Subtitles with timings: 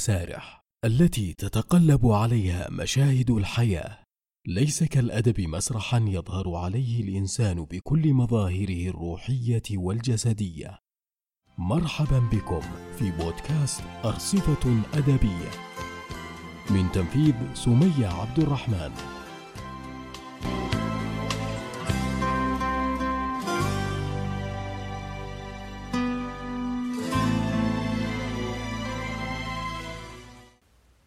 [0.00, 3.98] المسارح التي تتقلب عليها مشاهد الحياة.
[4.46, 10.78] ليس كالأدب مسرحا يظهر عليه الإنسان بكل مظاهره الروحية والجسدية.
[11.58, 12.60] مرحبا بكم
[12.98, 15.50] في بودكاست أرصفة أدبية.
[16.70, 19.19] من تنفيذ سمية عبد الرحمن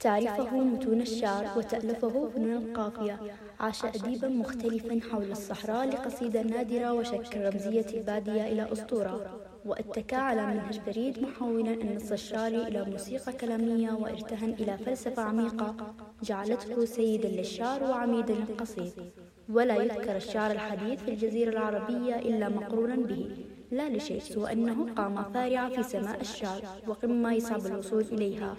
[0.00, 3.20] تعرفه متون الشعر وتألفه فنون القافية.
[3.60, 9.40] عاش أديبا مختلفا حول الصحراء لقصيدة نادرة وشكل رمزية البادية إلى أسطورة.
[9.64, 16.84] واتكى على منهج فريد محولا النص الشعري إلى موسيقى كلامية وارتهن إلى فلسفة عميقة جعلته
[16.84, 18.92] سيدا للشعر وعميدا للقصيد.
[19.48, 23.30] ولا يذكر الشعر الحديث في الجزيرة العربية إلا مقرونا به.
[23.70, 28.56] لا لشيء سوى أنه قامة فارعة في سماء الشعر وقمة يصعب الوصول إليها.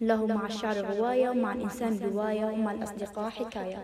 [0.00, 3.78] له مع الشعر رواية ومع الإنسان رواية ومع الأصدقاء حكاية.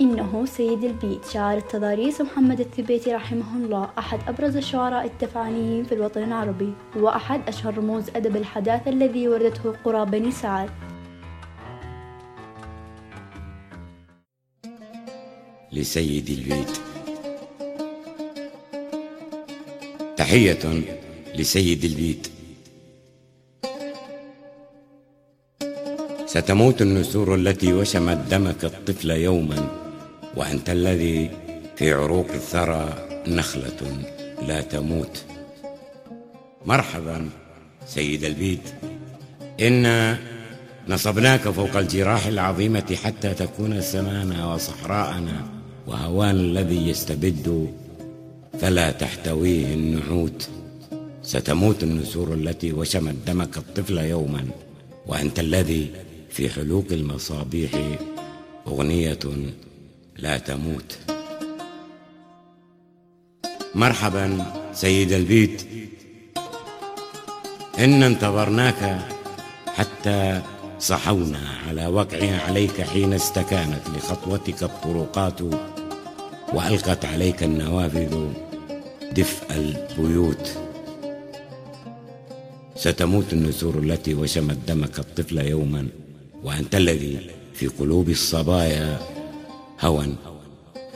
[0.00, 6.22] إنه سيد البيت شاعر التضاريس محمد الثبيتي رحمه الله أحد أبرز الشعراء التفعانيين في الوطن
[6.22, 10.70] العربي وأحد أشهر رموز أدب الحداثة الذي وردته قرى بني سعد.
[15.74, 16.70] لسيد البيت.
[20.16, 20.82] تحية
[21.34, 22.26] لسيد البيت.
[26.26, 29.68] ستموت النسور التي وشمت دمك الطفل يوما
[30.36, 31.30] وأنت الذي
[31.76, 34.02] في عروق الثرى نخلة
[34.48, 35.24] لا تموت.
[36.66, 37.28] مرحبا
[37.86, 38.74] سيد البيت.
[39.60, 40.18] إنا
[40.88, 45.53] نصبناك فوق الجراح العظيمة حتى تكون سمانا وصحراءنا.
[45.86, 47.72] وهوان الذي يستبد
[48.60, 50.48] فلا تحتويه النعوت
[51.22, 54.46] ستموت النسور التي وشمت دمك الطفل يوما.
[55.06, 55.90] وأنت الذي
[56.30, 57.70] في حلوق المصابيح
[58.66, 59.18] أغنية
[60.16, 60.98] لا تموت.
[63.74, 64.44] مرحبا
[64.74, 65.66] سيد البيت.
[67.78, 68.98] إن انتظرناك
[69.66, 70.42] حتى
[70.80, 75.40] صحونا على وقع عليك حين استكانت لخطوتك الطرقات.
[76.54, 78.28] وألقت عليك النوافذ
[79.12, 80.58] دفء البيوت.
[82.76, 85.88] ستموت النسور التي وشمت دمك الطفل يوما
[86.44, 88.98] وأنت الذي في قلوب الصبايا
[89.80, 90.06] هوى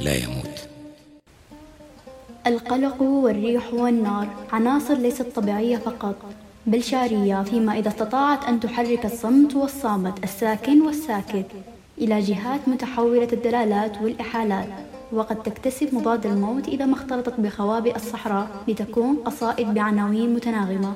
[0.01, 0.57] لا يموت.
[2.47, 6.17] القلق والريح والنار عناصر ليست طبيعية فقط
[6.67, 11.47] بل شعرية فيما إذا استطاعت أن تحرك الصمت والصامت الساكن والساكت
[11.99, 14.88] إلى جهات متحولة الدلالات والإحالات.
[15.13, 20.93] وقد تكتسب مضاد الموت إذا ما اختلطت بخوابئ الصحراء لتكون قصائد بعناوين متناغمة.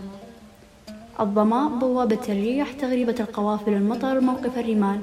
[1.20, 5.00] الظماء بوابة الريح تغريبة القوافل المطر موقف الرمال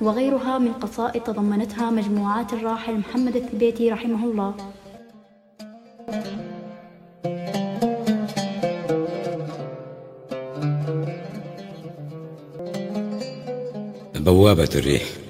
[0.00, 4.54] وغيرها من قصائد تضمنتها مجموعات الراحل محمد الثبيتي رحمه الله.
[14.16, 15.27] بوابة الريح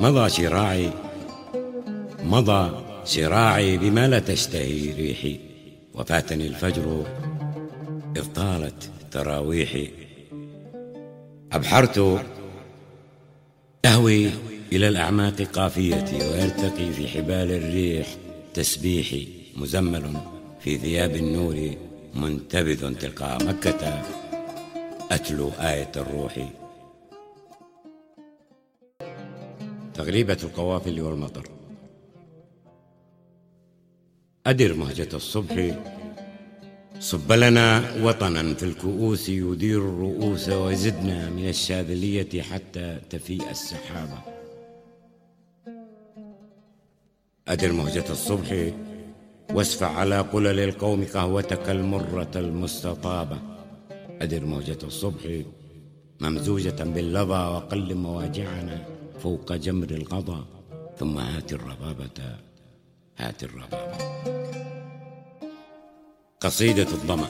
[0.00, 0.90] مضى شراعي
[2.24, 5.40] مضى شراعي بما لا تشتهي ريحي.
[5.94, 7.06] وفاتني الفجر
[8.16, 9.88] إذ طالت تراويحي.
[11.52, 12.20] أبحرت
[13.84, 14.30] أهوي
[14.72, 18.06] إلى الأعماق قافيتي ويرتقي في حبال الريح
[18.54, 19.28] تسبيحي.
[19.56, 20.16] مزمل
[20.60, 21.70] في ثياب النور
[22.14, 24.02] منتبذ تلقاء مكة.
[25.10, 26.59] أتلو آية الروح.
[30.00, 31.48] تغريبة القوافل والمطر.
[34.46, 35.78] أدر مهجة الصبح.
[37.00, 44.18] صب لنا وطنا في الكؤوس يدير الرؤوس وزدنا من الشاذلية حتى تفيء السحابة.
[47.48, 48.72] أدر مهجة الصبح.
[49.52, 53.38] واسفع على قلل القوم قهوتك المرة المستطابة.
[54.20, 55.42] أدر موجة الصبح.
[56.20, 58.99] ممزوجة باللظى وقل مواجعنا.
[59.22, 60.44] فوق جمر القضا
[60.98, 62.36] ثم هات الربابة
[63.18, 63.96] هات الربابة.
[66.40, 67.28] قصيدة الظمأ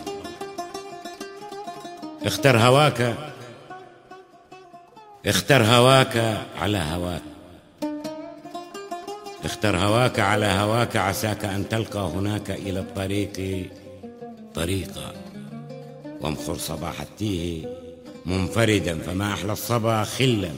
[2.23, 3.17] اختر هواك
[5.27, 7.23] اختر هواك على هواك.
[9.45, 13.67] اختر هواك على هواك عساك أن تلقى هناك إلى الطريق
[14.55, 15.13] طريقا.
[16.21, 17.67] وامخر صباح التيه
[18.27, 20.53] منفردا فما أحلى الصبا خلا.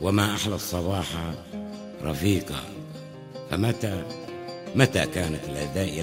[0.00, 1.06] وما أحلى الصباح
[2.02, 2.60] رفيقا.
[3.50, 4.02] فمتى
[4.74, 5.40] متى كانت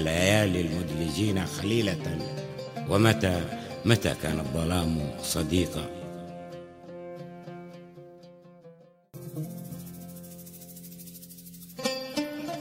[0.00, 2.18] ليالي المدلجين خليلة؟
[2.88, 3.40] ومتى
[3.84, 5.86] متى كان الظلام صديقا؟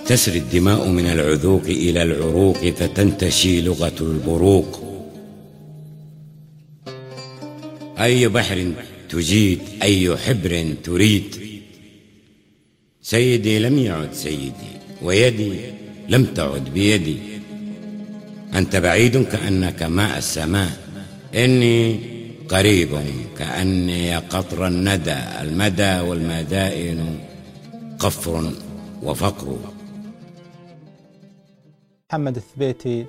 [0.06, 4.80] تسري الدماء من العذوق إلى العروق فتنتشي لغة البروق.
[8.00, 8.57] أي بحر
[9.12, 11.36] تجيد أي حبر تريد.
[13.02, 14.72] سيدي لم يعد سيدي
[15.02, 15.54] ويدي
[16.10, 17.18] لم تعد بيدي.
[18.54, 20.72] أنت بعيد كأنك ماء السماء.
[21.36, 22.00] إني
[22.50, 22.90] قريب
[23.38, 27.19] كأني قطر الندى المدى والمدائن
[28.00, 28.54] قفر
[29.04, 29.60] وفقر.
[32.10, 33.06] محمد الثبيتي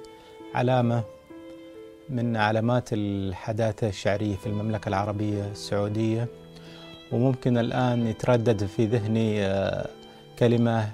[0.55, 1.12] علامة
[2.09, 6.29] من علامات الحداثة الشعرية في المملكة العربية السعودية
[7.13, 9.89] وممكن الآن يتردد في ذهني آه،
[10.39, 10.89] كلمة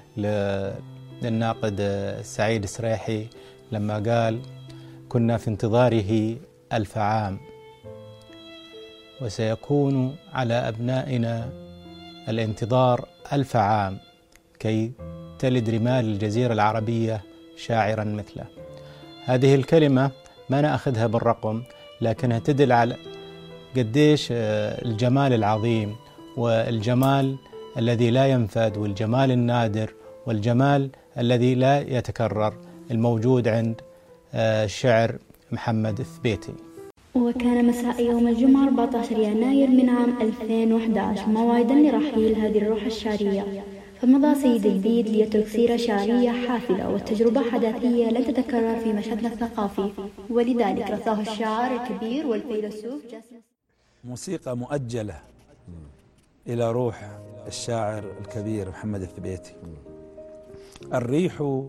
[1.21, 1.81] للناقد
[2.21, 3.27] سعيد السريحي
[3.71, 4.39] لما قال
[5.09, 6.35] كنا في انتظاره
[6.73, 7.39] ألف عام
[9.21, 11.49] وسيكون على أبنائنا
[12.29, 13.97] الانتظار ألف عام
[14.59, 14.91] كي
[15.39, 17.21] تلد رمال الجزيرة العربية
[17.57, 18.45] شاعرا مثله.
[19.25, 20.11] هذه الكلمة
[20.49, 21.61] ما نأخذها بالرقم
[22.01, 22.95] لكنها تدل على
[23.77, 25.95] قديش آه، الجمال العظيم
[26.37, 27.35] والجمال
[27.77, 29.93] الذي لا ينفد والجمال النادر
[30.27, 32.53] والجمال الذي لا يتكرر
[32.91, 33.81] الموجود عند
[34.33, 35.15] آه، شعر
[35.51, 36.53] محمد الثبيتي.
[37.15, 43.63] وكان مساء يوم الجمعة 14 يناير من عام 2011 موعدا لرحيل هذه الروح الشعرية.
[44.01, 49.89] فمضى سيد البيد ليترك سيرة شعرية حافلة وتجربة حداثية لن تتكرر في مشهدنا الثقافي
[50.29, 53.01] ولذلك رثاه الشاعر الكبير والفيلسوف
[54.03, 55.21] موسيقى مؤجلة
[56.47, 59.53] إلى روح الشاعر الكبير محمد الثبيتي.
[60.93, 61.63] الريح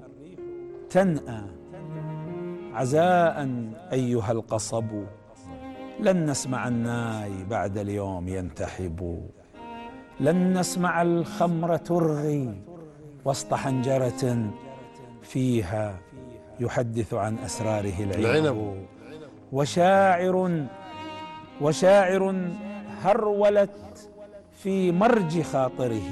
[0.91, 1.43] تنأى
[2.73, 3.49] عزاء
[3.93, 5.05] أيها القصب
[6.01, 9.29] لن نسمع الناي بعد اليوم ينتحب.
[10.21, 12.55] لن نسمع الخمر ترغي
[13.25, 14.51] وسط حنجرة
[15.23, 15.95] فيها
[16.61, 18.87] يحدث عن أسراره العنب.
[19.53, 20.67] وشاعر
[21.61, 22.51] وشاعر
[23.03, 24.11] هرولت
[24.53, 26.11] في مرج خاطره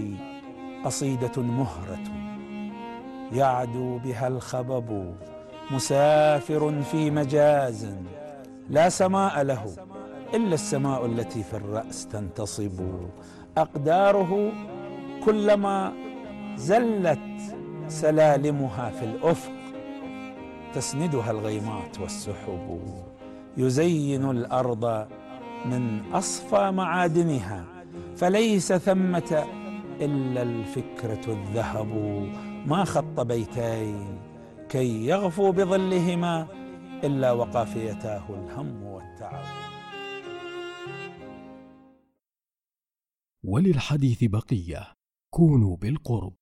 [0.84, 2.04] قصيدة مهرة
[3.32, 5.14] يعدو بها الخبب
[5.70, 7.87] مسافر في مجاز
[8.70, 9.64] لا سماء له
[10.34, 12.81] إلا السماء التي في الرأس تنتصب.
[13.56, 14.52] أقداره
[15.24, 15.92] كلما
[16.56, 17.18] زلت
[17.88, 19.52] سلالمها في الأفق
[20.74, 22.80] تسندها الغيمات والسحب.
[23.56, 25.06] يزين الأرض
[25.64, 27.64] من أصفى معادنها
[28.16, 29.44] فليس ثمة
[30.00, 31.92] إلا الفكرة الذهب.
[32.66, 34.18] ما خط بيتين
[34.68, 36.46] كي يغفو بظلهما
[37.04, 39.67] إلا وقافيتاه الهم والتعب.
[43.49, 44.93] وللحديث بقية.
[45.35, 46.37] كونوا بالقرب.